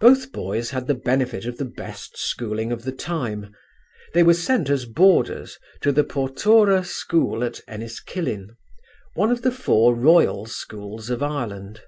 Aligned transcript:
Both 0.00 0.30
boys 0.30 0.70
had 0.70 0.86
the 0.86 0.94
benefit 0.94 1.44
of 1.44 1.58
the 1.58 1.64
best 1.64 2.16
schooling 2.16 2.70
of 2.70 2.84
the 2.84 2.92
time. 2.92 3.52
They 4.14 4.22
were 4.22 4.32
sent 4.34 4.70
as 4.70 4.84
boarders 4.84 5.58
to 5.80 5.90
the 5.90 6.04
Portora 6.04 6.84
School 6.86 7.42
at 7.42 7.60
Enniskillen, 7.66 8.56
one 9.14 9.32
of 9.32 9.42
the 9.42 9.50
four 9.50 9.96
Royal 9.96 10.46
schools 10.46 11.10
of 11.10 11.24
Ireland. 11.24 11.82